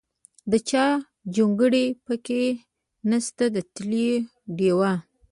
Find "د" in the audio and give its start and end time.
0.51-0.53, 3.55-3.57